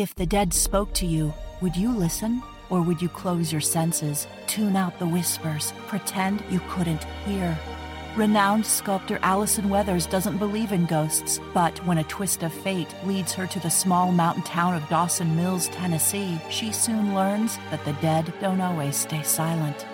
[0.00, 1.30] If the dead spoke to you,
[1.60, 2.42] would you listen?
[2.70, 7.54] Or would you close your senses, tune out the whispers, pretend you couldn't hear?
[8.16, 13.34] Renowned sculptor Allison Weathers doesn't believe in ghosts, but when a twist of fate leads
[13.34, 17.92] her to the small mountain town of Dawson Mills, Tennessee, she soon learns that the
[18.00, 19.84] dead don't always stay silent.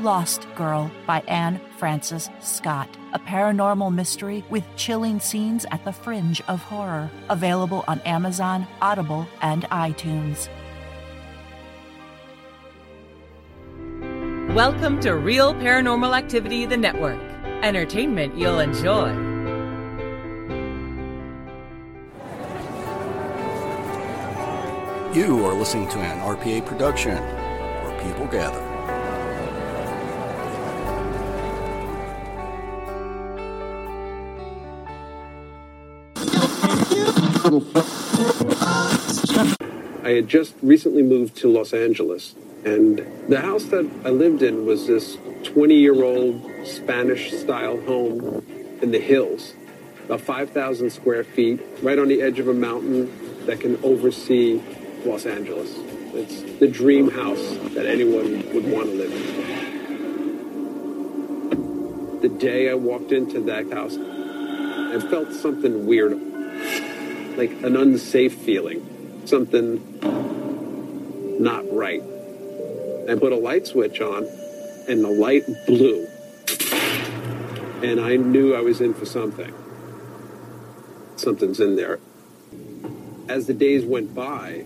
[0.00, 6.40] Lost Girl by Anne Francis Scott, a paranormal mystery with chilling scenes at the fringe
[6.46, 7.10] of horror.
[7.30, 10.48] Available on Amazon, Audible, and iTunes.
[14.54, 17.20] Welcome to Real Paranormal Activity, the network.
[17.64, 19.10] Entertainment you'll enjoy.
[25.12, 28.67] You are listening to an RPA production where people gather.
[40.02, 44.64] I had just recently moved to Los Angeles, and the house that I lived in
[44.64, 48.44] was this 20 year old Spanish style home
[48.80, 49.54] in the hills,
[50.04, 53.10] about 5,000 square feet, right on the edge of a mountain
[53.46, 54.60] that can oversee
[55.04, 55.74] Los Angeles.
[56.14, 59.48] It's the dream house that anyone would want to live in.
[62.20, 66.18] The day I walked into that house, I felt something weird,
[67.38, 70.00] like an unsafe feeling, something
[71.40, 72.02] not right.
[73.08, 74.26] I put a light switch on,
[74.88, 76.08] and the light blew.
[77.80, 79.54] And I knew I was in for something.
[81.14, 82.00] Something's in there.
[83.28, 84.64] As the days went by,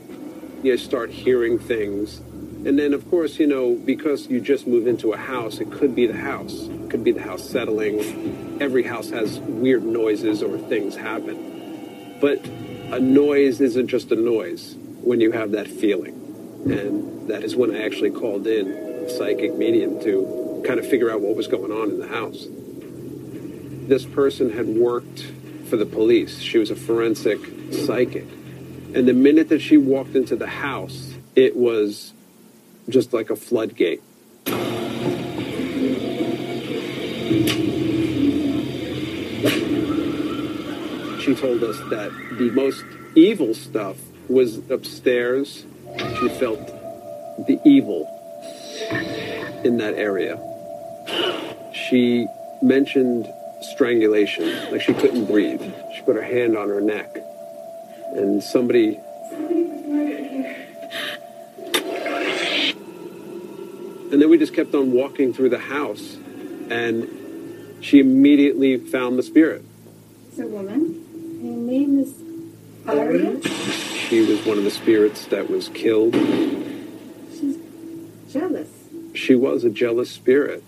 [0.62, 2.20] you start hearing things.
[2.64, 5.94] And then, of course, you know, because you just move into a house, it could
[5.94, 6.68] be the house.
[6.68, 8.58] It could be the house settling.
[8.62, 11.51] Every house has weird noises or things happen.
[12.22, 12.38] But
[12.92, 16.14] a noise isn't just a noise when you have that feeling.
[16.64, 21.10] And that is when I actually called in a psychic medium to kind of figure
[21.10, 22.46] out what was going on in the house.
[23.88, 25.26] This person had worked
[25.68, 26.38] for the police.
[26.38, 27.40] She was a forensic
[27.72, 28.28] psychic.
[28.94, 32.12] And the minute that she walked into the house, it was
[32.88, 34.00] just like a floodgate.
[41.22, 42.84] She told us that the most
[43.14, 43.96] evil stuff
[44.28, 45.64] was upstairs.
[46.18, 46.58] She felt
[47.46, 48.08] the evil
[49.62, 50.36] in that area.
[51.72, 52.26] She
[52.60, 55.62] mentioned strangulation, like she couldn't breathe.
[55.94, 57.16] She put her hand on her neck,
[58.16, 58.98] and somebody.
[64.10, 66.16] And then we just kept on walking through the house,
[66.68, 67.08] and
[67.80, 69.64] she immediately found the spirit.
[70.30, 71.11] It's a woman.
[71.42, 72.14] Her name is
[72.86, 73.42] Aria.
[73.42, 76.14] She was one of the spirits that was killed.
[76.14, 77.58] She's
[78.30, 78.68] jealous.
[79.14, 80.62] She was a jealous spirit.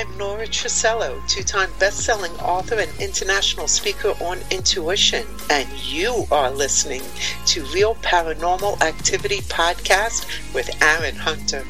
[0.00, 6.24] I'm Nora Tricello, two time best selling author and international speaker on intuition, and you
[6.32, 7.02] are listening
[7.44, 10.24] to Real Paranormal Activity Podcast
[10.54, 11.66] with Aaron Hunter.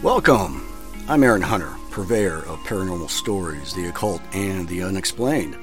[0.00, 0.64] Welcome.
[1.08, 5.58] I'm Aaron Hunter, purveyor of paranormal stories, the occult, and the unexplained.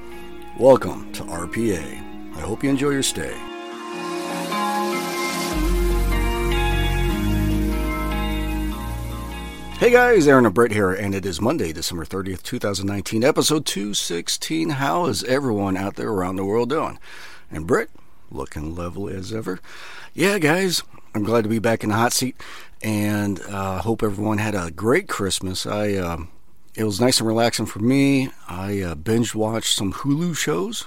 [0.58, 2.36] Welcome to RPA.
[2.36, 3.34] I hope you enjoy your stay.
[9.82, 14.70] Hey guys, Aaron and Brett here, and it is Monday, December 30th, 2019, episode 216.
[14.70, 17.00] How is everyone out there around the world doing?
[17.50, 17.88] And Brett,
[18.30, 19.58] looking lovely as ever.
[20.14, 20.84] Yeah, guys,
[21.16, 22.36] I'm glad to be back in the hot seat,
[22.80, 25.66] and uh, hope everyone had a great Christmas.
[25.66, 26.28] I um,
[26.76, 28.30] it was nice and relaxing for me.
[28.48, 30.86] I uh, binge watched some Hulu shows.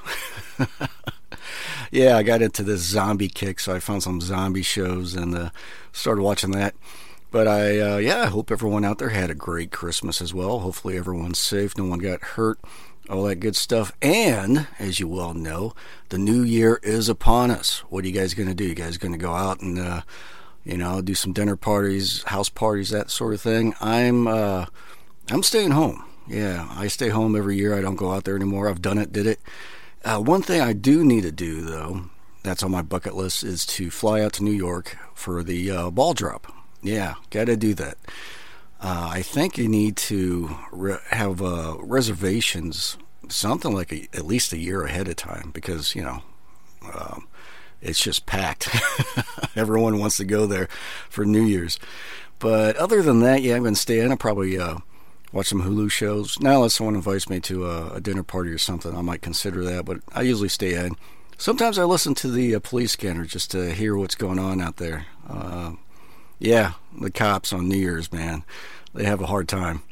[1.92, 5.50] yeah, I got into this zombie kick, so I found some zombie shows and uh,
[5.92, 6.76] started watching that.
[7.36, 10.60] But I, uh, yeah, I hope everyone out there had a great Christmas as well.
[10.60, 12.58] Hopefully, everyone's safe, no one got hurt,
[13.10, 13.92] all that good stuff.
[14.02, 15.74] And as you well know,
[16.08, 17.80] the new year is upon us.
[17.90, 18.64] What are you guys going to do?
[18.64, 20.04] You guys going to go out and, uh,
[20.64, 23.76] you know, do some dinner parties, house parties, that sort of thing?
[23.82, 24.68] I'm, uh,
[25.30, 26.06] I'm staying home.
[26.30, 27.78] Yeah, I stay home every year.
[27.78, 28.70] I don't go out there anymore.
[28.70, 29.42] I've done it, did it.
[30.06, 32.04] Uh, one thing I do need to do, though,
[32.44, 35.92] that's on my bucket list, is to fly out to New York for the uh,
[35.92, 36.55] ball drop.
[36.86, 37.98] Yeah, got to do that.
[38.80, 42.98] uh, I think you need to re- have uh, reservations
[43.30, 46.22] something like a, at least a year ahead of time because you know
[46.94, 47.28] um,
[47.82, 48.70] it's just packed.
[49.56, 50.68] Everyone wants to go there
[51.10, 51.80] for New Year's.
[52.40, 54.12] But other than that, yeah, I'm going to stay in.
[54.12, 54.78] I'll probably uh,
[55.32, 56.40] watch some Hulu shows.
[56.40, 59.64] Now, unless someone invites me to a, a, dinner party or something, I might consider
[59.64, 59.86] that.
[59.86, 60.96] But I usually stay in.
[61.38, 64.78] Sometimes I listen to the uh, police scanner just to hear what's going on out
[64.78, 65.06] there.
[66.40, 68.44] Yeah, the cops on New Year's, man,
[68.94, 69.84] they have a hard time.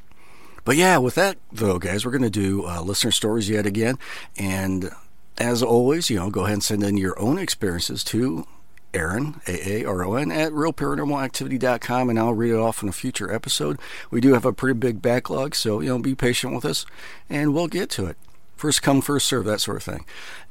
[0.66, 3.98] But yeah, with that though, guys, we're going to do uh, listener stories yet again.
[4.38, 4.92] And
[5.38, 8.48] as always, you know, go ahead and send in your own experiences to
[8.94, 13.80] Aaron, A-A-R-O-N, at realparanormalactivity.com, and I'll read it off in a future episode.
[14.12, 16.86] We do have a pretty big backlog, so, you know, be patient with us,
[17.30, 18.18] and we'll get to it.
[18.64, 20.06] First come, first serve, that sort of thing.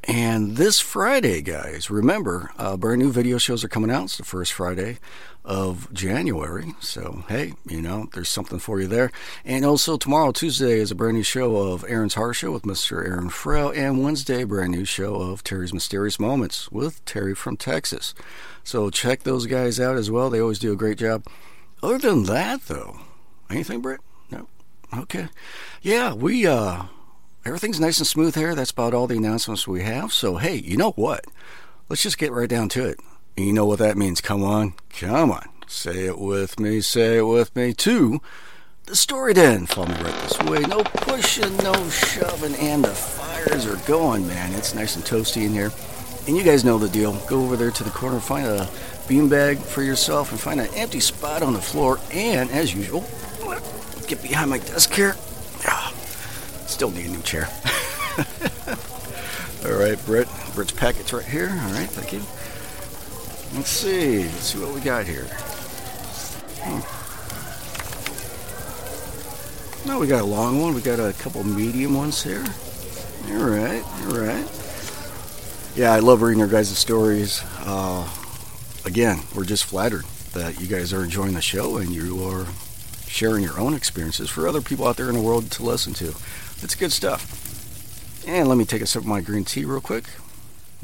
[0.04, 4.04] And this Friday, guys, remember, uh, brand new video shows are coming out.
[4.04, 4.98] It's the first Friday
[5.46, 6.74] of January.
[6.78, 9.10] So, hey, you know, there's something for you there.
[9.46, 13.02] And also, tomorrow, Tuesday, is a brand new show of Aaron's Horror Show with Mr.
[13.02, 13.70] Aaron Frale.
[13.70, 18.12] And Wednesday, brand new show of Terry's Mysterious Moments with Terry from Texas.
[18.62, 20.28] So, check those guys out as well.
[20.28, 21.24] They always do a great job.
[21.82, 23.00] Other than that, though,
[23.48, 24.02] anything, Britt?
[24.30, 24.48] No.
[24.94, 25.28] Okay.
[25.80, 26.82] Yeah, we, uh,
[27.44, 28.54] everything's nice and smooth here.
[28.54, 30.12] That's about all the announcements we have.
[30.12, 31.24] So, hey, you know what?
[31.88, 33.00] Let's just get right down to it.
[33.36, 34.20] And you know what that means.
[34.20, 34.74] Come on.
[34.98, 35.48] Come on.
[35.66, 36.80] Say it with me.
[36.80, 37.72] Say it with me.
[37.72, 38.20] too.
[38.86, 39.66] the story then.
[39.66, 40.60] Follow me right this way.
[40.60, 44.52] No pushing, no shoving, and the fires are going, man.
[44.52, 45.72] It's nice and toasty in here.
[46.26, 47.14] And you guys know the deal.
[47.26, 48.68] Go over there to the corner, find a
[49.08, 51.98] beanbag for yourself, and find an empty spot on the floor.
[52.12, 53.04] And, as usual,
[54.06, 55.16] get behind my desk here.
[55.66, 55.92] Ah.
[56.66, 57.48] Still need a new chair.
[59.64, 60.28] All right, Britt.
[60.54, 61.48] Britt's packet's right here.
[61.48, 62.20] All right, thank you.
[63.56, 64.24] Let's see.
[64.24, 65.26] Let's see what we got here.
[66.62, 67.02] Hmm.
[69.88, 70.74] No, we got a long one.
[70.74, 72.44] We got a couple medium ones here.
[73.28, 74.46] All right, all right.
[75.74, 77.42] Yeah, I love reading your guys' stories.
[77.60, 78.08] Uh,
[78.84, 82.46] again, we're just flattered that you guys are enjoying the show and you are
[83.06, 86.14] sharing your own experiences for other people out there in the world to listen to.
[86.62, 88.24] It's good stuff.
[88.26, 90.04] And let me take a sip of my green tea real quick.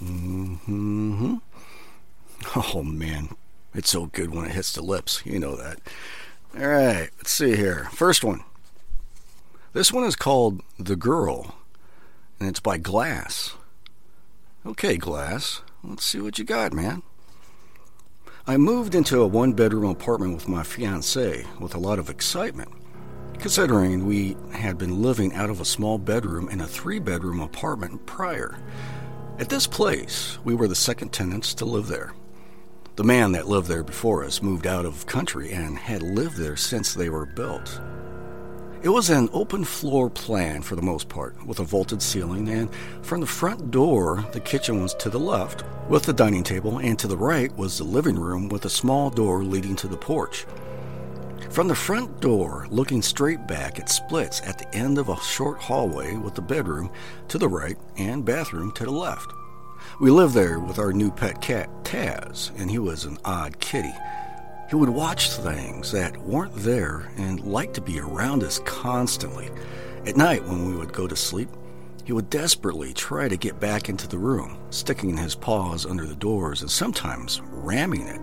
[0.03, 1.37] Mm-hmm.
[2.57, 3.29] Oh man,
[3.75, 5.23] it's so good when it hits the lips.
[5.25, 5.81] You know that.
[6.59, 7.89] All right, let's see here.
[7.93, 8.43] First one.
[9.73, 11.55] This one is called The Girl,
[12.41, 13.55] and it's by Glass.
[14.65, 17.03] Okay, Glass, let's see what you got, man.
[18.47, 22.73] I moved into a one bedroom apartment with my fiance with a lot of excitement,
[23.38, 28.05] considering we had been living out of a small bedroom in a three bedroom apartment
[28.06, 28.58] prior.
[29.38, 32.12] At this place, we were the second tenants to live there.
[32.96, 36.56] The man that lived there before us moved out of country and had lived there
[36.56, 37.81] since they were built.
[38.82, 42.70] It was an open floor plan for the most part, with a vaulted ceiling, and
[43.02, 46.99] from the front door, the kitchen was to the left, with the dining table, and
[46.99, 50.46] to the right was the living room with a small door leading to the porch.
[51.50, 55.59] From the front door, looking straight back, it splits at the end of a short
[55.59, 56.91] hallway with the bedroom
[57.29, 59.33] to the right and bathroom to the left.
[59.99, 63.95] We lived there with our new pet cat, Taz, and he was an odd kitty.
[64.69, 69.49] He would watch things that weren't there and liked to be around us constantly.
[70.06, 71.49] At night, when we would go to sleep,
[72.05, 76.15] he would desperately try to get back into the room, sticking his paws under the
[76.15, 78.20] doors and sometimes ramming it.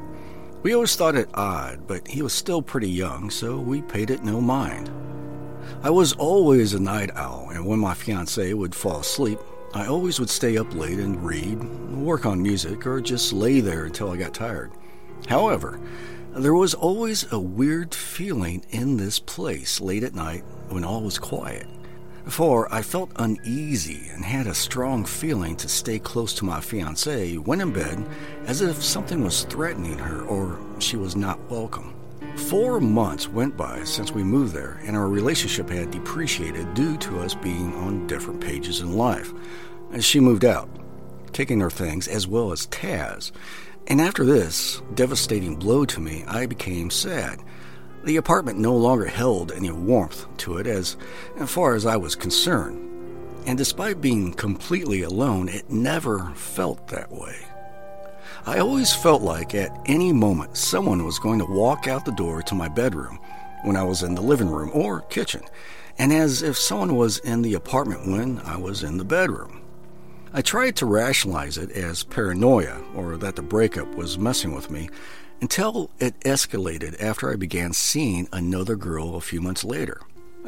[0.66, 4.24] We always thought it odd, but he was still pretty young, so we paid it
[4.24, 4.90] no mind.
[5.84, 9.38] I was always a night owl, and when my fiancée would fall asleep,
[9.76, 13.86] I always would stay up late and read, work on music, or just lay there
[13.86, 14.72] until I got tired.
[15.28, 15.80] However,
[16.32, 21.20] there was always a weird feeling in this place late at night when all was
[21.20, 21.68] quiet.
[22.27, 27.38] For I felt uneasy and had a strong feeling to stay close to my fiancée
[27.38, 28.03] when in bed,
[28.46, 31.94] as if something was threatening her or she was not welcome.
[32.36, 37.20] Four months went by since we moved there, and our relationship had depreciated due to
[37.20, 39.32] us being on different pages in life.
[39.91, 40.67] And she moved out,
[41.32, 43.32] taking her things as well as Taz.
[43.88, 47.39] And after this devastating blow to me, I became sad.
[48.06, 50.96] The apartment no longer held any warmth to it as,
[51.48, 52.82] far as I was concerned.
[53.48, 57.36] And despite being completely alone, it never felt that way.
[58.46, 62.44] I always felt like at any moment someone was going to walk out the door
[62.44, 63.20] to my bedroom
[63.64, 65.42] when I was in the living room or kitchen,
[65.98, 69.62] and as if someone was in the apartment when I was in the bedroom.
[70.32, 74.90] I tried to rationalize it as paranoia or that the breakup was messing with me,
[75.42, 80.01] until it escalated after I began seeing another girl a few months later.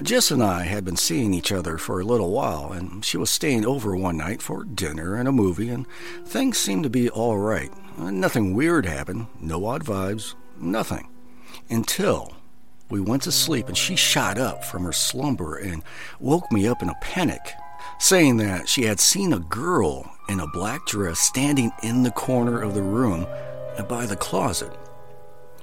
[0.04, 3.32] Jess and I had been seeing each other for a little while, and she was
[3.32, 5.88] staying over one night for dinner and a movie, and
[6.24, 7.72] things seemed to be all right.
[7.98, 11.10] Uh, nothing weird happened, no odd vibes, nothing.
[11.70, 12.38] Until
[12.90, 15.82] we went to sleep and she shot up from her slumber and
[16.20, 17.54] woke me up in a panic,
[18.00, 22.62] saying that she had seen a girl in a black dress standing in the corner
[22.62, 23.26] of the room
[23.84, 24.72] by the closet.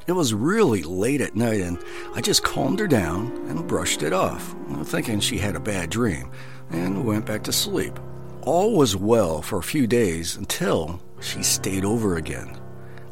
[0.07, 1.79] It was really late at night, and
[2.15, 4.55] I just calmed her down and brushed it off,
[4.85, 6.31] thinking she had a bad dream,
[6.71, 7.99] and went back to sleep.
[8.43, 12.61] All was well for a few days until she stayed over again.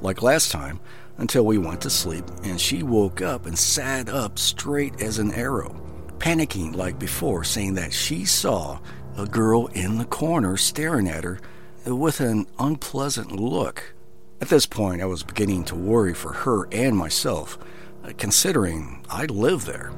[0.02, 0.80] Like last time,
[1.16, 5.32] until we went to sleep, and she woke up and sat up straight as an
[5.32, 5.74] arrow,
[6.18, 8.78] panicking like before, saying that she saw
[9.16, 11.40] a girl in the corner staring at her
[11.86, 13.94] with an unpleasant look.
[14.42, 17.56] At this point, I was beginning to worry for her and myself,
[18.02, 19.92] uh, considering I live there.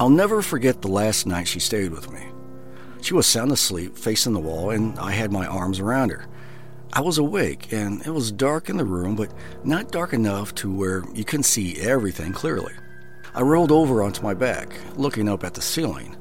[0.00, 2.22] I'll never forget the last night she stayed with me.
[3.02, 6.24] She was sound asleep, facing the wall, and I had my arms around her.
[6.94, 9.30] I was awake, and it was dark in the room, but
[9.62, 12.72] not dark enough to where you couldn't see everything clearly.
[13.34, 16.16] I rolled over onto my back, looking up at the ceiling,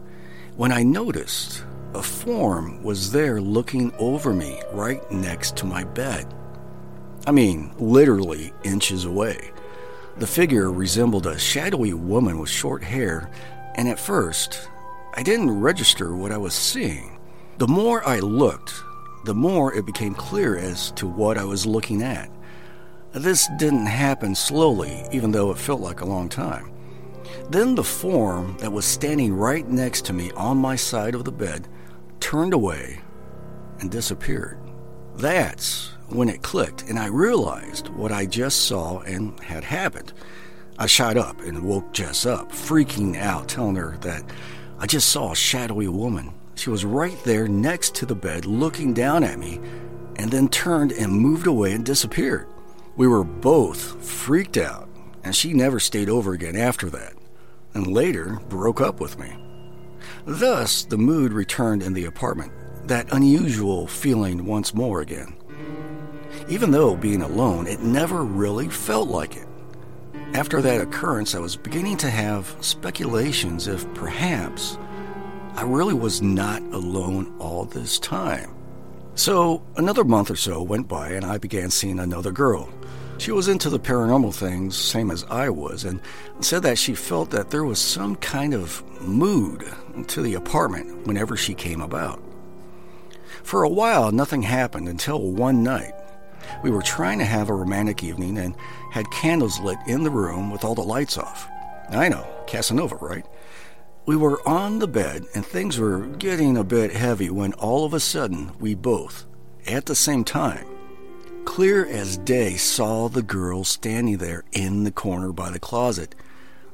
[0.57, 6.27] when I noticed a form was there looking over me right next to my bed.
[7.27, 9.51] I mean, literally inches away.
[10.17, 13.31] The figure resembled a shadowy woman with short hair,
[13.75, 14.69] and at first,
[15.15, 17.19] I didn't register what I was seeing.
[17.57, 18.73] The more I looked,
[19.23, 22.29] the more it became clear as to what I was looking at.
[23.11, 26.71] This didn't happen slowly, even though it felt like a long time.
[27.49, 31.31] Then the form that was standing right next to me on my side of the
[31.31, 31.67] bed
[32.19, 32.99] turned away
[33.79, 34.59] and disappeared.
[35.15, 40.13] That's when it clicked, and I realized what I just saw and had happened.
[40.77, 44.23] I shot up and woke Jess up, freaking out, telling her that
[44.77, 46.33] I just saw a shadowy woman.
[46.55, 49.59] She was right there next to the bed, looking down at me,
[50.17, 52.47] and then turned and moved away and disappeared.
[52.97, 54.89] We were both freaked out,
[55.23, 57.13] and she never stayed over again after that,
[57.73, 59.35] and later broke up with me.
[60.25, 62.51] Thus, the mood returned in the apartment,
[62.87, 65.35] that unusual feeling once more again.
[66.47, 69.47] Even though being alone, it never really felt like it.
[70.33, 74.77] After that occurrence, I was beginning to have speculations if perhaps
[75.55, 78.53] I really was not alone all this time.
[79.15, 82.69] So, another month or so went by, and I began seeing another girl.
[83.17, 86.01] She was into the paranormal things, same as I was, and
[86.41, 89.63] said that she felt that there was some kind of mood
[90.07, 92.21] to the apartment whenever she came about.
[93.43, 95.93] For a while, nothing happened until one night.
[96.63, 98.55] We were trying to have a romantic evening and
[98.91, 101.47] had candles lit in the room with all the lights off.
[101.91, 103.25] I know, Casanova, right?
[104.05, 107.93] We were on the bed and things were getting a bit heavy when all of
[107.93, 109.25] a sudden we both,
[109.67, 110.67] at the same time,
[111.45, 116.15] clear as day, saw the girl standing there in the corner by the closet,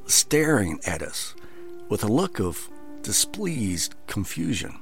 [0.06, 1.36] staring at us
[1.90, 2.70] with a look of
[3.02, 4.80] displeased confusion.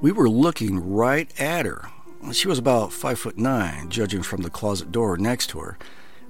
[0.00, 1.88] We were looking right at her.
[2.30, 5.78] She was about five foot nine, judging from the closet door next to her,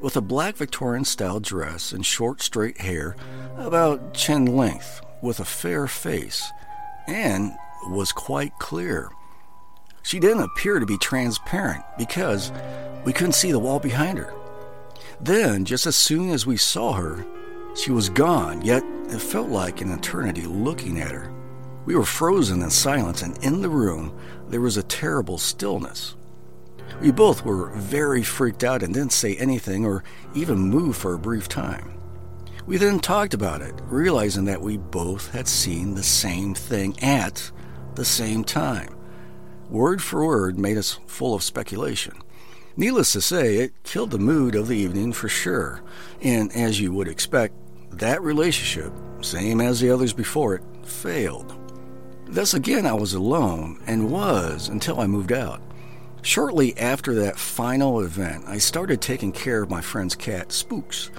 [0.00, 3.14] with a black Victorian style dress and short, straight hair
[3.56, 6.50] about chin length, with a fair face,
[7.06, 7.52] and
[7.86, 9.10] was quite clear.
[10.02, 12.50] She didn't appear to be transparent because
[13.04, 14.34] we couldn't see the wall behind her.
[15.20, 17.24] Then, just as soon as we saw her,
[17.76, 21.32] she was gone, yet it felt like an eternity looking at her.
[21.84, 24.16] We were frozen in silence, and in the room
[24.48, 26.16] there was a terrible stillness.
[27.00, 31.18] We both were very freaked out and didn't say anything or even move for a
[31.18, 31.98] brief time.
[32.66, 37.50] We then talked about it, realizing that we both had seen the same thing at
[37.96, 38.94] the same time.
[39.68, 42.14] Word for word made us full of speculation.
[42.76, 45.82] Needless to say, it killed the mood of the evening for sure,
[46.20, 47.54] and as you would expect,
[47.90, 51.61] that relationship, same as the others before it, failed.
[52.32, 55.60] Thus again, I was alone and was until I moved out.
[56.22, 61.10] Shortly after that final event, I started taking care of my friend's cat, Spooks,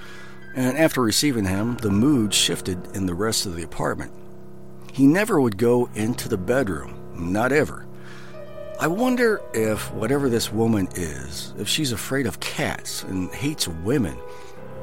[0.55, 4.11] and after receiving him, the mood shifted in the rest of the apartment.
[4.91, 7.85] He never would go into the bedroom, not ever.
[8.79, 14.17] I wonder if whatever this woman is, if she's afraid of cats and hates women,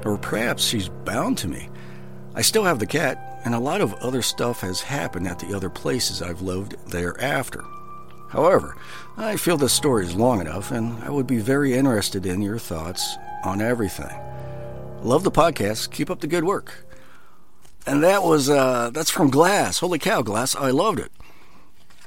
[0.04, 1.68] or perhaps she's bound to me.
[2.36, 5.54] I still have the cat, and a lot of other stuff has happened at the
[5.54, 7.64] other places I've lived thereafter.
[8.28, 8.76] However,
[9.16, 12.58] I feel this story is long enough, and I would be very interested in your
[12.58, 14.14] thoughts on everything.
[15.02, 15.90] Love the podcast.
[15.90, 16.86] Keep up the good work.
[17.86, 19.78] And that was uh, that's from Glass.
[19.78, 20.54] Holy cow, Glass!
[20.54, 21.10] I loved it.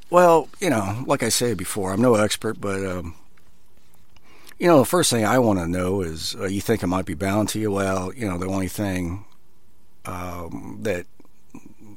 [0.09, 3.15] Well, you know, like I said before, I'm no expert, but um,
[4.59, 7.05] you know, the first thing I want to know is uh, you think it might
[7.05, 7.71] be bound to you.
[7.71, 9.25] Well, you know, the only thing
[10.05, 11.07] um, that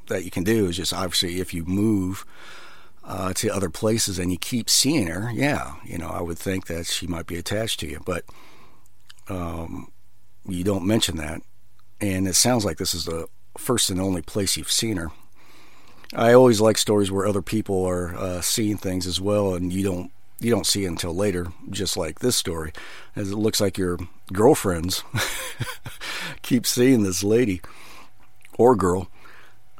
[0.07, 2.25] that you can do is just obviously if you move
[3.03, 6.67] uh, to other places and you keep seeing her, yeah, you know, I would think
[6.67, 8.25] that she might be attached to you, but
[9.29, 9.91] um,
[10.47, 11.41] you don't mention that,
[12.01, 15.11] and it sounds like this is the first and only place you've seen her.
[16.13, 19.83] I always like stories where other people are uh, seeing things as well, and you
[19.83, 21.47] don't you don't see it until later.
[21.69, 22.71] Just like this story,
[23.15, 23.97] as it looks like your
[24.31, 25.03] girlfriends
[26.41, 27.61] keep seeing this lady
[28.57, 29.09] or girl,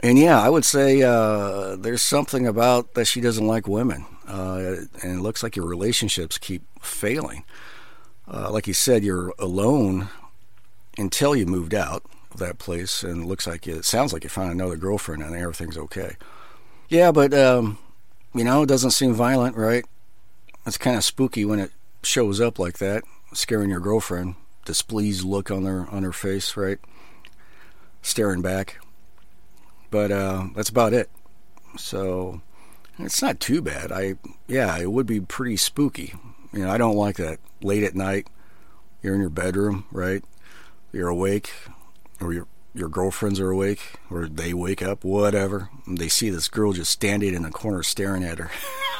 [0.03, 4.75] and yeah, I would say uh, there's something about that she doesn't like women, uh,
[5.01, 7.43] and it looks like your relationships keep failing.
[8.31, 10.09] Uh, like you said, you're alone
[10.97, 14.23] until you moved out of that place, and it looks like you, it sounds like
[14.23, 16.15] you found another girlfriend, and everything's okay.
[16.89, 17.77] Yeah, but um,
[18.35, 19.85] you know, it doesn't seem violent, right?
[20.65, 21.71] It's kind of spooky when it
[22.03, 24.35] shows up like that, scaring your girlfriend.
[24.65, 26.77] Displeased look on her on her face, right?
[28.01, 28.79] Staring back.
[29.89, 31.09] But uh, that's about it.
[31.77, 32.41] So
[32.99, 33.91] it's not too bad.
[33.91, 34.15] I
[34.47, 36.13] yeah, it would be pretty spooky.
[36.53, 38.27] You know, I don't like that late at night.
[39.01, 40.23] You're in your bedroom, right?
[40.91, 41.51] You're awake,
[42.19, 45.69] or your your girlfriends are awake, or they wake up, whatever.
[45.85, 48.49] And they see this girl just standing in the corner staring at her.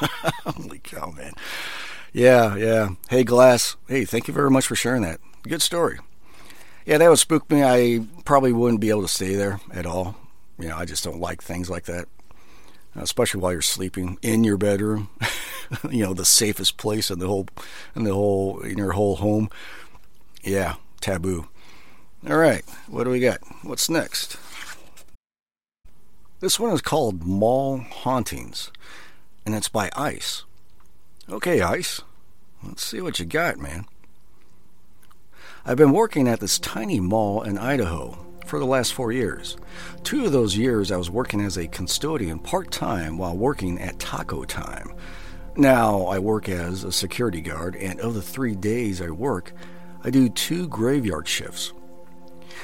[0.44, 1.32] Holy cow, man!
[2.12, 2.90] Yeah, yeah.
[3.08, 3.76] Hey, Glass.
[3.88, 5.20] Hey, thank you very much for sharing that.
[5.42, 5.98] Good story.
[6.86, 7.62] Yeah, that would spook me.
[7.62, 10.16] I probably wouldn't be able to stay there at all.
[10.58, 12.06] You know, I just don't like things like that,
[12.96, 15.10] especially while you're sleeping in your bedroom.
[15.90, 17.46] you know, the safest place in the whole
[17.94, 19.50] in the whole in your whole home.
[20.42, 21.48] Yeah, taboo.
[22.28, 23.38] All right, what do we got?
[23.62, 24.36] What's next?
[26.40, 28.70] This one is called Mall Hauntings,
[29.46, 30.44] and it's by Ice.
[31.28, 32.00] Okay, Ice,
[32.64, 33.86] let's see what you got, man.
[35.64, 39.56] I've been working at this tiny mall in Idaho for the last four years.
[40.02, 43.98] Two of those years I was working as a custodian part time while working at
[43.98, 44.92] Taco Time.
[45.56, 49.52] Now I work as a security guard, and of the three days I work,
[50.02, 51.72] I do two graveyard shifts.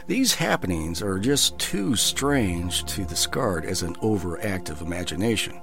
[0.07, 5.61] These happenings are just too strange to discard as an overactive imagination.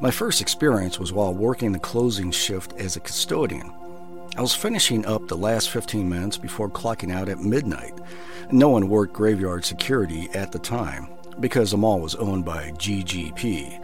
[0.00, 3.72] My first experience was while working the closing shift as a custodian.
[4.36, 7.94] I was finishing up the last 15 minutes before clocking out at midnight.
[8.50, 11.08] No one worked graveyard security at the time
[11.40, 13.82] because the mall was owned by GGP.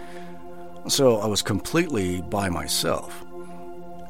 [0.91, 3.25] So I was completely by myself.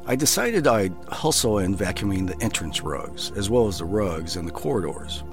[0.05, 4.45] I decided I'd hustle in vacuuming the entrance rugs, as well as the rugs in
[4.45, 5.23] the corridors.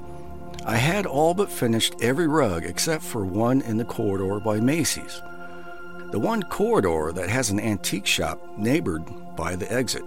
[0.65, 5.21] I had all but finished every rug except for one in the corridor by Macy's.
[6.11, 9.03] The one corridor that has an antique shop neighbored
[9.35, 10.03] by the exit.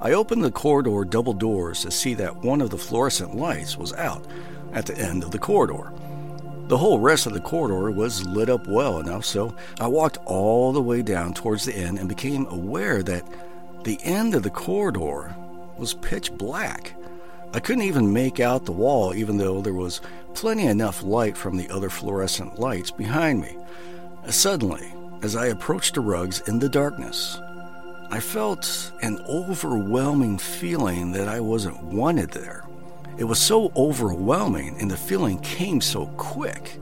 [0.00, 3.92] I opened the corridor double doors to see that one of the fluorescent lights was
[3.94, 4.24] out
[4.72, 5.92] at the end of the corridor.
[6.68, 10.72] The whole rest of the corridor was lit up well enough, so I walked all
[10.72, 13.24] the way down towards the end and became aware that
[13.84, 15.34] the end of the corridor
[15.78, 16.94] was pitch black.
[17.54, 20.02] I couldn't even make out the wall, even though there was
[20.34, 23.56] plenty enough light from the other fluorescent lights behind me.
[24.28, 27.40] Suddenly, as I approached the rugs in the darkness,
[28.10, 32.64] I felt an overwhelming feeling that I wasn't wanted there.
[33.18, 36.78] It was so overwhelming, and the feeling came so quick.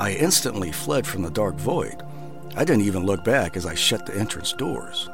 [0.00, 2.02] I instantly fled from the dark void.
[2.56, 5.08] I didn't even look back as I shut the entrance doors.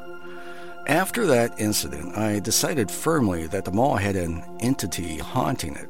[0.87, 5.89] After that incident, I decided firmly that the mall had an entity haunting it.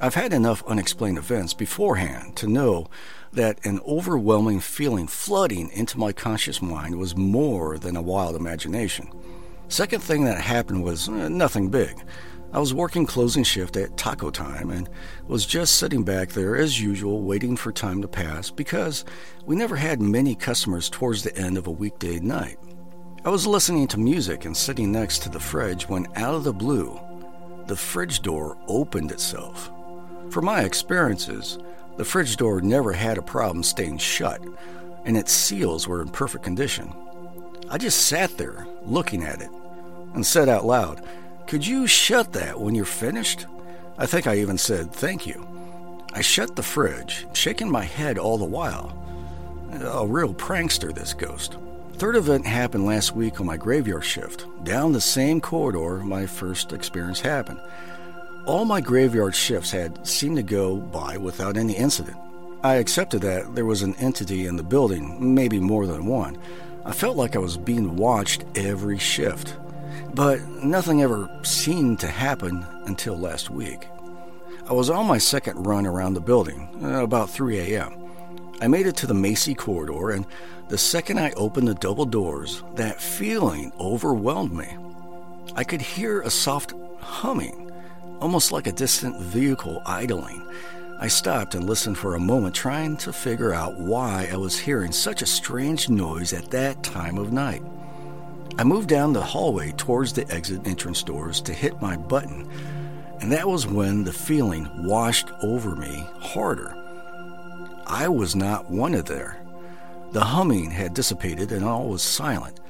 [0.00, 2.86] I've had enough unexplained events beforehand to know
[3.32, 9.10] that an overwhelming feeling flooding into my conscious mind was more than a wild imagination.
[9.68, 12.02] Second thing that happened was uh, nothing big.
[12.52, 14.86] I was working closing shift at taco time and
[15.26, 19.06] was just sitting back there as usual, waiting for time to pass because
[19.46, 22.58] we never had many customers towards the end of a weekday night.
[23.24, 26.52] I was listening to music and sitting next to the fridge when, out of the
[26.52, 27.00] blue,
[27.66, 29.70] the fridge door opened itself.
[30.28, 31.58] From my experiences,
[31.96, 34.40] the fridge door never had a problem staying shut,
[35.04, 36.92] and its seals were in perfect condition.
[37.68, 39.50] I just sat there, looking at it,
[40.14, 41.02] and said out loud,
[41.46, 43.46] could you shut that when you're finished?
[43.98, 45.46] I think I even said thank you.
[46.14, 48.98] I shut the fridge, shaking my head all the while.
[49.70, 51.56] A real prankster, this ghost.
[51.94, 56.72] Third event happened last week on my graveyard shift, down the same corridor my first
[56.72, 57.60] experience happened.
[58.46, 62.16] All my graveyard shifts had seemed to go by without any incident.
[62.64, 66.38] I accepted that there was an entity in the building, maybe more than one.
[66.84, 69.56] I felt like I was being watched every shift.
[70.14, 73.88] But nothing ever seemed to happen until last week.
[74.68, 77.92] I was on my second run around the building, uh, about 3 a.m.
[78.60, 80.24] I made it to the Macy corridor, and
[80.68, 84.76] the second I opened the double doors, that feeling overwhelmed me.
[85.56, 87.71] I could hear a soft humming,
[88.22, 90.46] almost like a distant vehicle idling.
[91.00, 94.92] I stopped and listened for a moment, trying to figure out why I was hearing
[94.92, 97.62] such a strange noise at that time of night.
[98.58, 102.48] I moved down the hallway towards the exit entrance doors to hit my button,
[103.20, 106.76] and that was when the feeling washed over me harder.
[107.88, 109.36] I was not wanted there.
[110.12, 112.60] The humming had dissipated and all was silent.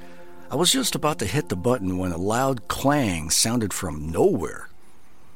[0.49, 4.69] I was just about to hit the button when a loud clang sounded from nowhere.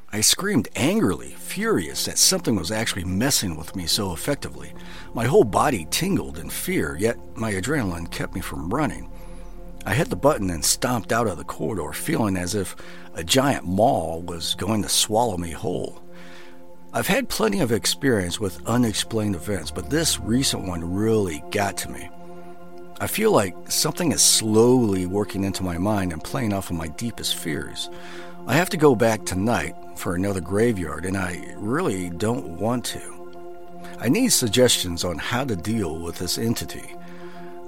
[0.10, 4.74] I screamed angrily, furious that something was actually messing with me so effectively.
[5.13, 9.12] My whole body tingled in fear, yet my adrenaline kept me from running.
[9.86, 12.76] I hit the button and stomped out of the corridor, feeling as if
[13.15, 16.02] a giant maw was going to swallow me whole.
[16.93, 21.89] I've had plenty of experience with unexplained events, but this recent one really got to
[21.89, 22.10] me.
[23.02, 26.88] I feel like something is slowly working into my mind and playing off of my
[26.88, 27.89] deepest fears.
[28.48, 33.31] I have to go back tonight for another graveyard, and I really don't want to.
[33.99, 36.95] I need suggestions on how to deal with this entity.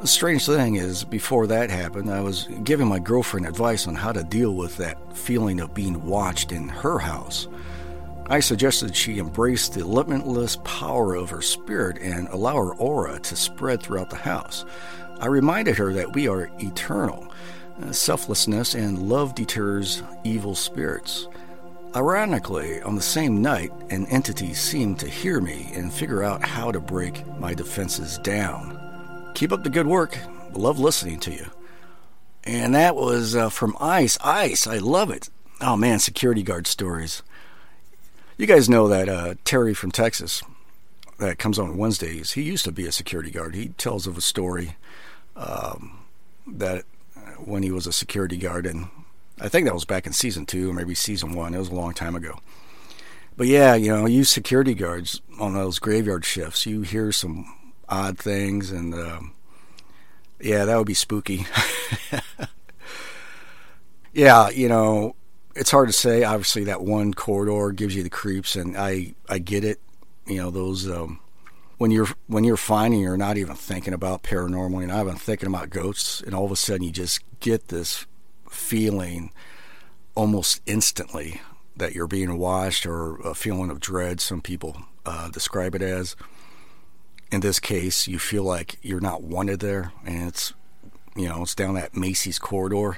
[0.02, 4.12] The strange thing is, before that happened, I was giving my girlfriend advice on how
[4.14, 7.48] to deal with that feeling of being watched in her house.
[8.28, 13.36] I suggested she embrace the limitless power of her spirit and allow her aura to
[13.36, 14.66] spread throughout the house.
[15.20, 17.28] I reminded her that we are eternal.
[17.92, 21.28] Selflessness and love deters evil spirits.
[21.96, 26.72] Ironically, on the same night, an entity seemed to hear me and figure out how
[26.72, 29.32] to break my defenses down.
[29.34, 30.16] Keep up the good work.
[30.54, 31.48] Love listening to you.
[32.44, 34.20] And that was uh, from Ice.
[34.24, 35.30] Ice, I love it.
[35.62, 37.24] Oh man, security guard stories.
[38.38, 40.44] You guys know that uh, Terry from Texas
[41.18, 42.34] that comes on Wednesdays.
[42.34, 43.56] He used to be a security guard.
[43.56, 44.76] He tells of a story
[45.36, 46.00] um,
[46.46, 46.86] that
[47.38, 48.90] when he was a security guard, and
[49.42, 51.54] I think that was back in season two or maybe season one.
[51.54, 52.40] It was a long time ago.
[53.38, 57.46] But yeah, you know, you security guards on those graveyard shifts, you hear some
[57.88, 59.34] odd things, and um,
[60.42, 61.46] yeah, that would be spooky.
[64.14, 65.16] yeah, you know,
[65.56, 66.24] it's hard to say.
[66.24, 69.80] Obviously, that one corridor gives you the creeps, and I I get it.
[70.28, 71.22] You know, those um,
[71.78, 75.48] when you're when you're finding, you're not even thinking about paranormal, you're not even thinking
[75.48, 78.06] about ghosts, and all of a sudden you just get this
[78.50, 79.32] feeling
[80.16, 81.42] almost instantly
[81.78, 84.20] that you're being watched, or a feeling of dread.
[84.20, 86.16] Some people uh, describe it as
[87.32, 90.54] in this case, you feel like you're not wanted there, and it's
[91.16, 92.98] you know it's down that Macy's corridor.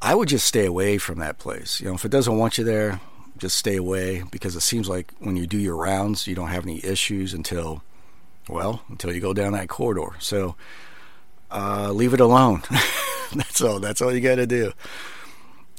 [0.00, 1.80] I would just stay away from that place.
[1.80, 3.00] You know, if it doesn't want you there,
[3.36, 6.64] just stay away because it seems like when you do your rounds, you don't have
[6.64, 7.82] any issues until
[8.48, 10.16] well until you go down that corridor.
[10.20, 10.54] So
[11.50, 12.62] uh, leave it alone.
[13.34, 13.80] that's all.
[13.80, 14.72] That's all you got to do.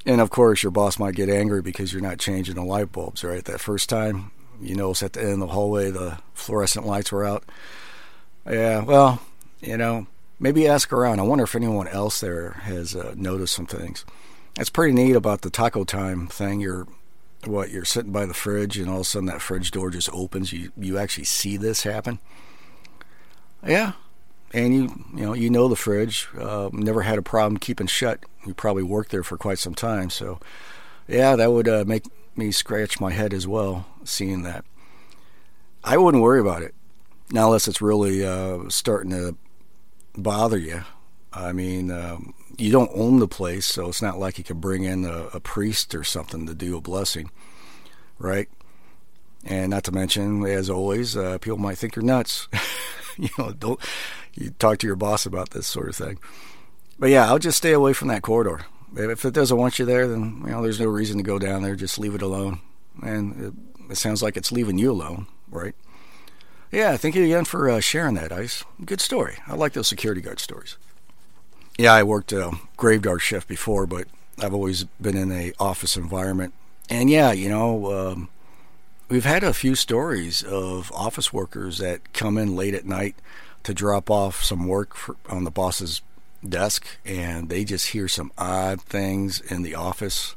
[0.05, 3.23] And of course, your boss might get angry because you're not changing the light bulbs,
[3.23, 3.43] right?
[3.43, 4.31] That first time,
[4.61, 7.43] you notice at the end of the hallway the fluorescent lights were out.
[8.49, 9.21] Yeah, well,
[9.61, 10.07] you know,
[10.39, 11.19] maybe ask around.
[11.19, 14.05] I wonder if anyone else there has uh, noticed some things.
[14.55, 16.59] That's pretty neat about the taco time thing.
[16.59, 16.87] You're
[17.45, 20.09] what you're sitting by the fridge, and all of a sudden that fridge door just
[20.11, 20.51] opens.
[20.51, 22.19] You you actually see this happen.
[23.65, 23.93] Yeah,
[24.53, 26.27] and you you know you know the fridge.
[26.37, 28.23] Uh, never had a problem keeping shut.
[28.45, 30.39] You probably worked there for quite some time, so
[31.07, 34.65] yeah, that would uh, make me scratch my head as well, seeing that.
[35.83, 36.73] I wouldn't worry about it,
[37.31, 39.35] now unless it's really uh, starting to
[40.15, 40.83] bother you.
[41.31, 44.83] I mean, um, you don't own the place, so it's not like you can bring
[44.83, 47.29] in a, a priest or something to do a blessing,
[48.17, 48.49] right?
[49.45, 52.47] And not to mention, as always, uh, people might think you're nuts.
[53.23, 53.79] you know, don't
[54.33, 56.17] you talk to your boss about this sort of thing.
[56.97, 58.65] But yeah, I'll just stay away from that corridor.
[58.95, 61.61] If it doesn't want you there, then you know there's no reason to go down
[61.61, 61.75] there.
[61.75, 62.61] Just leave it alone.
[63.01, 63.45] And
[63.87, 65.75] it, it sounds like it's leaving you alone, right?
[66.71, 68.63] Yeah, thank you again for uh, sharing that, Ice.
[68.83, 69.37] Good story.
[69.47, 70.77] I like those security guard stories.
[71.77, 76.53] Yeah, I worked a graveyard shift before, but I've always been in a office environment.
[76.89, 78.29] And yeah, you know, um,
[79.09, 83.15] we've had a few stories of office workers that come in late at night
[83.63, 86.01] to drop off some work for, on the boss's
[86.47, 90.35] desk and they just hear some odd things in the office.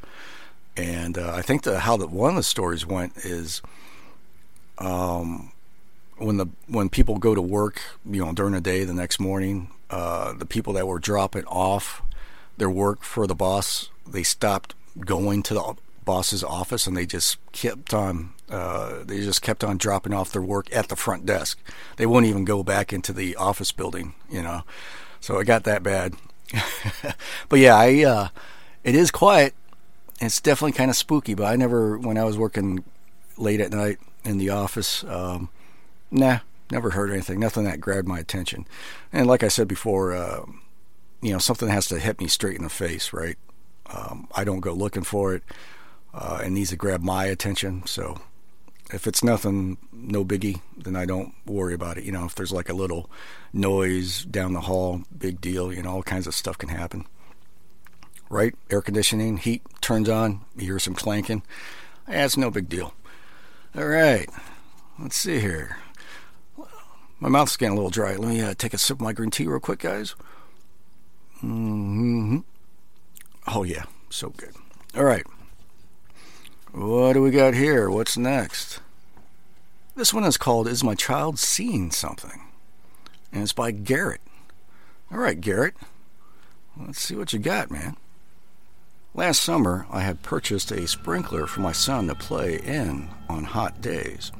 [0.76, 3.61] And uh, I think the how the one of the stories went is,
[4.78, 5.52] um,
[6.16, 9.70] when the when people go to work, you know, during the day the next morning,
[9.90, 12.00] uh, the people that were dropping off
[12.56, 17.38] their work for the boss, they stopped going to the boss's office and they just
[17.52, 21.58] kept on uh, they just kept on dropping off their work at the front desk.
[21.96, 24.62] They wouldn't even go back into the office building, you know.
[25.20, 26.14] So it got that bad.
[27.48, 28.28] but yeah, I uh,
[28.84, 29.54] it is quiet.
[30.20, 32.84] It's definitely kind of spooky, but I never when I was working
[33.38, 35.48] late at night in the office, um,
[36.10, 37.40] nah, never heard anything.
[37.40, 38.66] Nothing that grabbed my attention.
[39.12, 40.44] And like I said before, uh,
[41.22, 43.38] you know, something has to hit me straight in the face, right?
[43.86, 45.42] Um, I don't go looking for it.
[46.14, 47.85] Uh, it needs to grab my attention.
[47.87, 48.20] So
[48.92, 52.05] if it's nothing, no biggie, then I don't worry about it.
[52.05, 53.11] You know, if there's like a little
[53.53, 55.72] noise down the hall, big deal.
[55.72, 57.07] You know, all kinds of stuff can happen.
[58.29, 58.55] Right?
[58.70, 61.42] Air conditioning, heat turns on, you hear some clanking.
[62.09, 62.94] It's no big deal.
[63.75, 64.29] All right,
[64.98, 65.79] let's see here.
[67.20, 68.16] My mouth's getting a little dry.
[68.16, 70.14] Let me uh, take a sip of my green tea real quick, guys.
[71.40, 72.38] hmm
[73.46, 74.55] Oh, yeah, so good.
[74.96, 75.25] All right.
[76.72, 77.90] What do we got here?
[77.90, 78.80] What's next?
[79.94, 82.40] This one is called Is My Child Seeing Something?
[83.30, 84.22] And it's by Garrett.
[85.11, 85.74] All right, Garrett.
[86.74, 87.98] Let's see what you got, man.
[89.12, 93.82] Last summer, I had purchased a sprinkler for my son to play in on hot
[93.82, 94.32] days.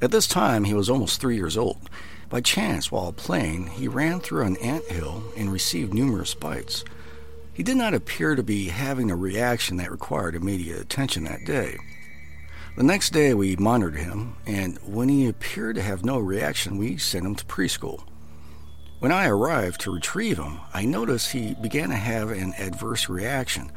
[0.00, 1.90] At this time, he was almost three years old.
[2.30, 6.84] By chance, while playing, he ran through an ant hill and received numerous bites.
[7.58, 11.76] He did not appear to be having a reaction that required immediate attention that day.
[12.76, 16.98] The next day, we monitored him, and when he appeared to have no reaction, we
[16.98, 18.04] sent him to preschool.
[19.00, 23.72] When I arrived to retrieve him, I noticed he began to have an adverse reaction.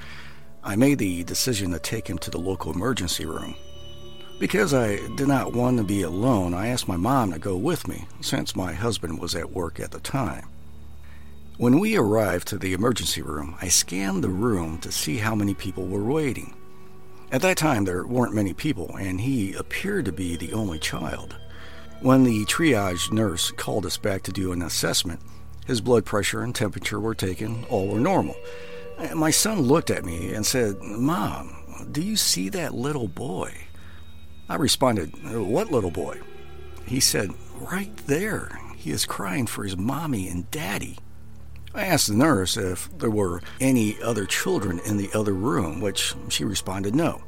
[0.64, 3.56] I made the decision to take him to the local emergency room.
[4.40, 7.88] Because I did not want to be alone, I asked my mom to go with
[7.88, 10.51] me, since my husband was at work at the time.
[11.62, 15.54] When we arrived to the emergency room, I scanned the room to see how many
[15.54, 16.56] people were waiting.
[17.32, 21.36] At that time, there weren't many people, and he appeared to be the only child.
[22.00, 25.20] When the triage nurse called us back to do an assessment,
[25.68, 28.38] his blood pressure and temperature were taken, all were normal.
[29.14, 33.54] My son looked at me and said, Mom, do you see that little boy?
[34.50, 36.22] I responded, What little boy?
[36.88, 38.50] He said, Right there.
[38.76, 40.98] He is crying for his mommy and daddy.
[41.74, 46.14] I asked the nurse if there were any other children in the other room, which
[46.30, 47.22] she responded no.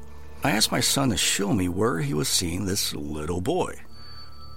[0.43, 3.75] I asked my son to show me where he was seeing this little boy.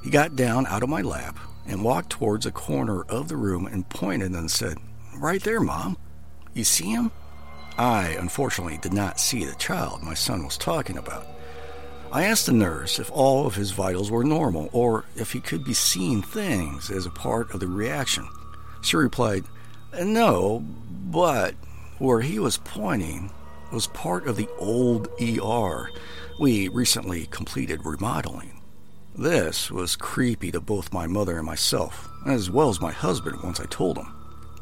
[0.02, 3.66] He got down out of my lap and walked towards a corner of the room
[3.66, 4.78] and pointed and said,
[5.18, 5.96] Right there, Mom.
[6.52, 7.12] You see him?
[7.78, 11.26] I, unfortunately, did not see the child my son was talking about.
[12.10, 15.64] I asked the nurse if all of his vitals were normal or if he could
[15.64, 18.26] be seeing things as a part of the reaction.
[18.80, 19.44] She replied,
[20.04, 20.62] No,
[21.10, 21.54] but
[21.98, 23.30] where he was pointing
[23.72, 25.90] was part of the old ER.
[26.38, 28.60] We recently completed remodeling.
[29.16, 33.58] This was creepy to both my mother and myself, as well as my husband once
[33.58, 34.12] I told him.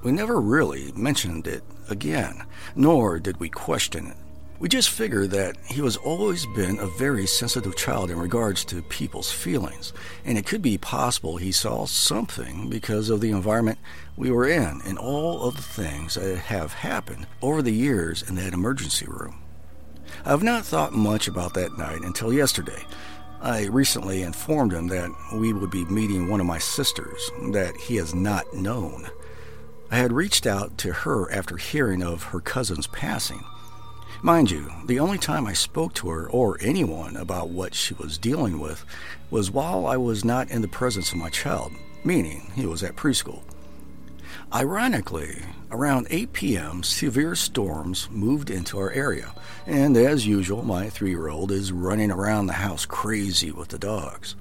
[0.04, 2.44] We never really mentioned it again,
[2.76, 4.16] nor did we question it.
[4.64, 8.80] We just figured that he was always been a very sensitive child in regards to
[8.80, 9.92] people's feelings,
[10.24, 13.78] and it could be possible he saw something because of the environment
[14.16, 18.36] we were in and all of the things that have happened over the years in
[18.36, 19.42] that emergency room.
[20.24, 22.86] I have not thought much about that night until yesterday.
[23.42, 27.96] I recently informed him that we would be meeting one of my sisters that he
[27.96, 29.10] has not known.
[29.90, 33.44] I had reached out to her after hearing of her cousin's passing.
[34.24, 38.16] Mind you, the only time I spoke to her or anyone about what she was
[38.16, 38.82] dealing with
[39.30, 41.72] was while I was not in the presence of my child,
[42.04, 43.42] meaning he was at preschool.
[44.50, 49.34] Ironically, around 8 p.m., severe storms moved into our area,
[49.66, 53.78] and as usual, my three year old is running around the house crazy with the
[53.78, 54.36] dogs.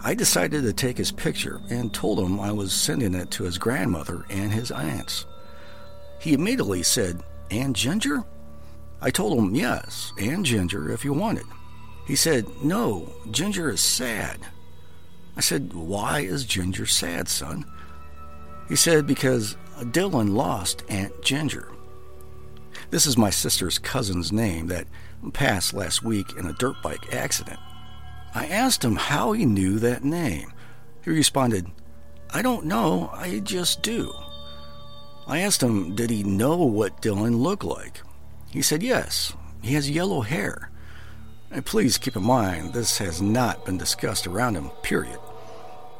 [0.00, 3.56] I decided to take his picture and told him I was sending it to his
[3.56, 5.26] grandmother and his aunts.
[6.18, 8.24] He immediately said, And Ginger?
[9.02, 11.44] I told him, Yes, and Ginger if you wanted.
[12.06, 14.38] He said, No, Ginger is sad.
[15.36, 17.64] I said, Why is Ginger sad, son?
[18.68, 21.68] He said, Because Dylan lost Aunt Ginger.
[22.90, 24.86] This is my sister's cousin's name that
[25.32, 27.58] passed last week in a dirt bike accident.
[28.34, 30.52] I asked him how he knew that name.
[31.02, 31.66] He responded,
[32.30, 34.12] I don't know, I just do.
[35.26, 38.00] I asked him, did he know what Dylan looked like?
[38.52, 40.70] He said yes, he has yellow hair.
[41.50, 45.18] And please keep in mind, this has not been discussed around him, period.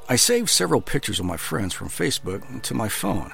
[0.08, 3.32] I saved several pictures of my friends from Facebook to my phone.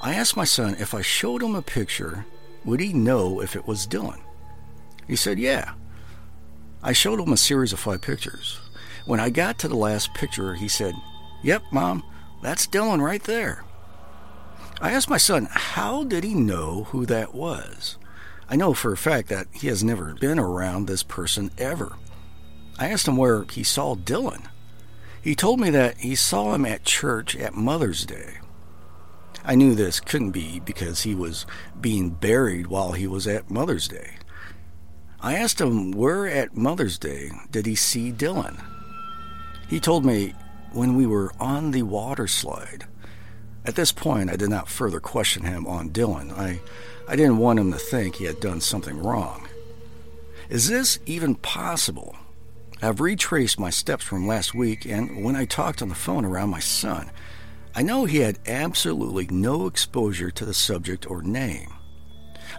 [0.00, 2.26] I asked my son if I showed him a picture,
[2.64, 4.20] would he know if it was Dylan?
[5.06, 5.72] He said, yeah.
[6.82, 8.60] I showed him a series of five pictures.
[9.06, 10.94] When I got to the last picture, he said,
[11.42, 12.04] Yep, Mom,
[12.42, 13.64] that's Dylan right there.
[14.80, 17.96] I asked my son, how did he know who that was?
[18.48, 21.96] I know for a fact that he has never been around this person ever.
[22.78, 24.46] I asked him where he saw Dylan.
[25.20, 28.38] He told me that he saw him at church at Mother's Day.
[29.44, 31.44] I knew this couldn't be because he was
[31.80, 34.14] being buried while he was at Mother's Day.
[35.20, 38.62] I asked him where at Mother's Day did he see Dylan.
[39.68, 40.34] He told me
[40.72, 42.86] when we were on the water slide.
[43.64, 46.32] At this point, I did not further question him on Dylan.
[46.38, 46.60] I,
[47.08, 49.48] I didn't want him to think he had done something wrong.
[50.50, 52.14] Is this even possible?
[52.82, 56.50] I've retraced my steps from last week, and when I talked on the phone around
[56.50, 57.10] my son,
[57.74, 61.72] I know he had absolutely no exposure to the subject or name.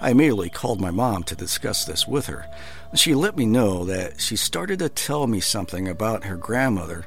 [0.02, 2.48] I immediately called my mom to discuss this with her.
[2.96, 7.06] She let me know that she started to tell me something about her grandmother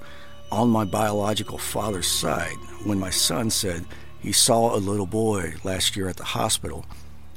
[0.53, 3.85] on my biological father's side when my son said
[4.21, 6.85] he saw a little boy last year at the hospital,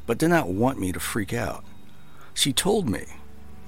[0.06, 1.63] but did not want me to freak out.
[2.34, 3.06] She told me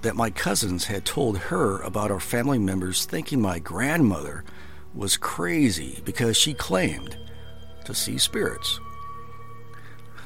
[0.01, 4.43] that my cousins had told her about our family members thinking my grandmother
[4.93, 7.17] was crazy because she claimed
[7.85, 8.79] to see spirits.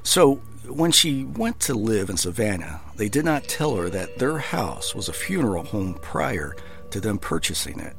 [0.04, 0.36] So,
[0.68, 4.96] when she went to live in Savannah, they did not tell her that their house
[4.96, 6.56] was a funeral home prior
[6.92, 7.96] to them purchasing it.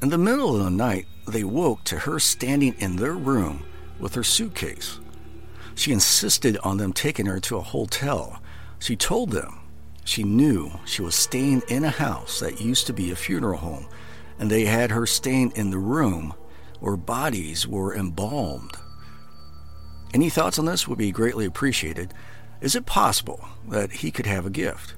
[0.00, 3.64] In the middle of the night, they woke to her standing in their room
[4.00, 4.98] with her suitcase.
[5.74, 8.40] She insisted on them taking her to a hotel.
[8.78, 9.60] She told them
[10.04, 13.86] she knew she was staying in a house that used to be a funeral home,
[14.38, 16.34] and they had her staying in the room
[16.80, 18.72] where bodies were embalmed.
[20.12, 22.12] Any thoughts on this would be greatly appreciated.
[22.60, 24.94] Is it possible that he could have a gift?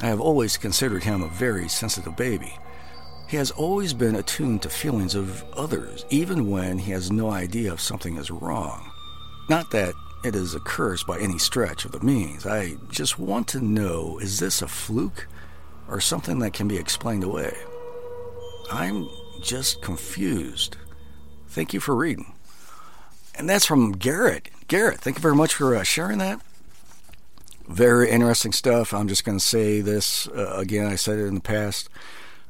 [0.00, 2.58] I have always considered him a very sensitive baby.
[3.28, 7.74] He has always been attuned to feelings of others, even when he has no idea
[7.74, 8.89] if something is wrong.
[9.50, 12.46] Not that it is a curse by any stretch of the means.
[12.46, 15.26] I just want to know is this a fluke
[15.88, 17.56] or something that can be explained away?
[18.70, 19.08] I'm
[19.42, 20.76] just confused.
[21.48, 22.32] Thank you for reading.
[23.34, 24.50] And that's from Garrett.
[24.68, 26.40] Garrett, thank you very much for uh, sharing that.
[27.66, 28.94] Very interesting stuff.
[28.94, 30.86] I'm just going to say this uh, again.
[30.86, 31.88] I said it in the past.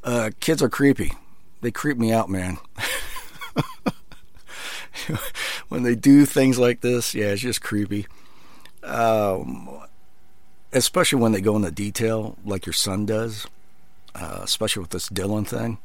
[0.05, 1.13] Uh, kids are creepy.
[1.63, 2.59] They creep me out, man.
[5.69, 8.07] when they do things like this, yeah, it's just creepy.
[8.83, 9.81] Um,
[10.73, 13.47] especially when they go into detail, like your son does.
[14.15, 15.79] Uh, especially with this Dylan thing.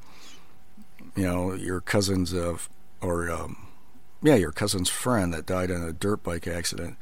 [1.16, 2.58] You know, your cousin's, uh,
[3.00, 3.68] or um,
[4.24, 6.98] yeah, your cousin's friend that died in a dirt bike accident.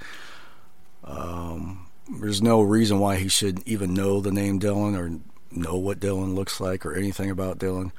[1.05, 1.87] Um,
[2.19, 6.35] there's no reason why he should even know the name Dylan or know what Dylan
[6.35, 7.91] looks like or anything about Dylan.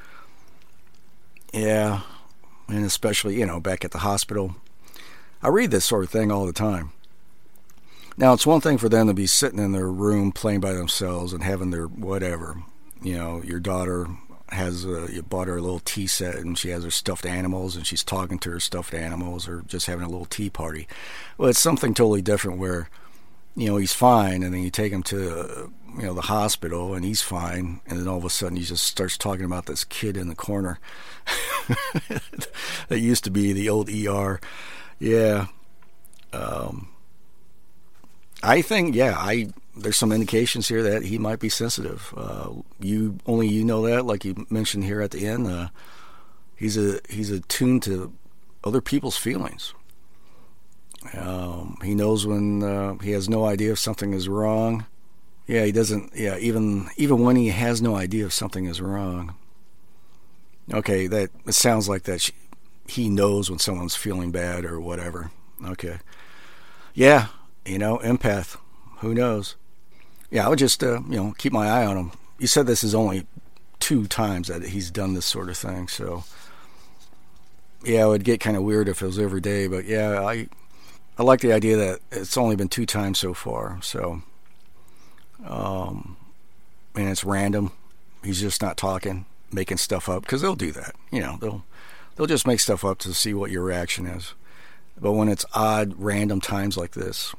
[1.53, 2.03] Yeah,
[2.69, 4.57] and especially, you know, back at the hospital.
[5.43, 6.93] I read this sort of thing all the time.
[8.17, 11.33] Now, it's one thing for them to be sitting in their room playing by themselves
[11.33, 12.63] and having their whatever.
[13.03, 14.07] You know, your daughter
[14.51, 17.77] has a, you bought her a little tea set and she has her stuffed animals
[17.77, 20.87] and she's talking to her stuffed animals or just having a little tea party.
[21.37, 22.89] Well, it's something totally different where,
[23.57, 27.05] you know, he's fine and then you take him to, you know, the hospital and
[27.05, 30.17] he's fine and then all of a sudden he just starts talking about this kid
[30.17, 30.79] in the corner
[32.89, 34.41] that used to be the old ER.
[34.99, 35.47] Yeah.
[36.33, 36.89] Um,
[38.43, 42.13] I think, yeah, I there's some indications here that he might be sensitive.
[42.17, 45.47] Uh, you only you know that, like you mentioned here at the end.
[45.47, 45.69] Uh,
[46.55, 48.13] he's a he's attuned to
[48.63, 49.75] other people's feelings.
[51.13, 54.87] Um, he knows when uh, he has no idea if something is wrong.
[55.47, 56.13] Yeah, he doesn't.
[56.15, 59.35] Yeah, even even when he has no idea if something is wrong.
[60.73, 62.23] Okay, that it sounds like that.
[62.23, 62.33] She,
[62.87, 65.31] he knows when someone's feeling bad or whatever.
[65.65, 65.99] Okay,
[66.95, 67.29] yeah,
[67.67, 68.57] you know, empath.
[68.99, 69.57] Who knows?
[70.31, 72.13] Yeah, I would just uh, you know keep my eye on him.
[72.39, 73.27] You said this is only
[73.81, 76.25] two times that he's done this sort of thing, so
[77.85, 79.67] yeah, it would get kind of weird if it was every day.
[79.67, 80.49] But yeah, I
[81.17, 83.79] I like the idea that it's only been two times so far.
[83.83, 84.23] So,
[85.47, 86.17] um,
[86.95, 87.73] and it's random.
[88.23, 90.95] He's just not talking, making stuff up because they'll do that.
[91.13, 91.65] You know, they'll
[92.17, 94.35] they'll just make stuff up to see what your reaction is.
[95.01, 97.35] But when it's odd, random times like this,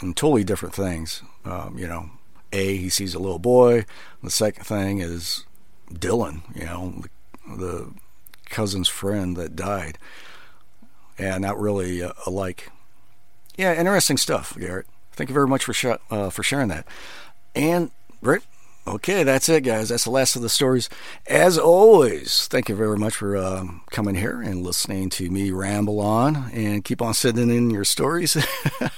[0.00, 2.10] and totally different things, um, you know,
[2.52, 3.84] A, he sees a little boy.
[4.22, 5.44] The second thing is
[5.92, 7.02] Dylan, you know,
[7.46, 7.94] the, the
[8.46, 9.98] cousin's friend that died.
[11.18, 12.70] Yeah, not really uh, alike.
[13.58, 14.86] Yeah, interesting stuff, Garrett.
[15.12, 16.86] Thank you very much for sh- uh, for sharing that.
[17.56, 17.90] And
[18.22, 18.44] Rick,
[18.86, 19.88] okay, that's it, guys.
[19.88, 20.88] That's the last of the stories.
[21.26, 25.98] As always, thank you very much for um, coming here and listening to me ramble
[25.98, 26.50] on.
[26.52, 28.36] And keep on sending in your stories.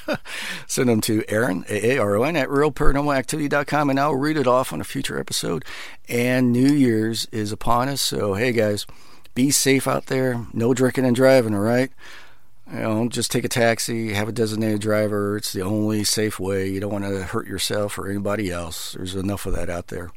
[0.67, 5.19] Send them to Aaron, A-A-R-O-N, at realparanormalactivity.com, and I'll read it off on a future
[5.19, 5.65] episode.
[6.07, 8.87] And New Year's is upon us, so hey, guys,
[9.35, 10.45] be safe out there.
[10.53, 11.91] No drinking and driving, all right?
[12.73, 15.37] You know, just take a taxi, have a designated driver.
[15.37, 16.69] It's the only safe way.
[16.69, 18.93] You don't want to hurt yourself or anybody else.
[18.93, 20.11] There's enough of that out there.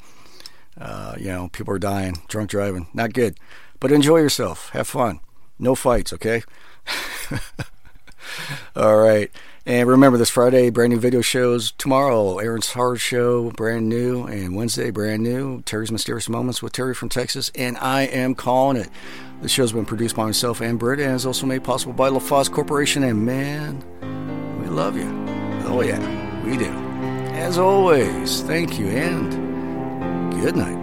[0.77, 2.87] Uh, you know, people are dying, drunk driving.
[2.93, 3.37] Not good.
[3.79, 4.69] But enjoy yourself.
[4.69, 5.19] Have fun.
[5.57, 6.43] No fights, okay?
[8.75, 9.31] All right.
[9.65, 11.71] And remember, this Friday, brand new video shows.
[11.77, 14.25] Tomorrow, Aaron's Horror Show, brand new.
[14.25, 15.61] And Wednesday, brand new.
[15.61, 17.49] Terry's Mysterious Moments with Terry from Texas.
[17.55, 18.89] And I am calling it.
[19.41, 22.51] The show's been produced by myself and Britt, and is also made possible by LaFosse
[22.51, 23.03] Corporation.
[23.03, 23.81] And man,
[24.61, 25.09] we love you.
[25.65, 26.71] Oh, yeah, we do.
[27.33, 30.82] As always, thank you, and good night.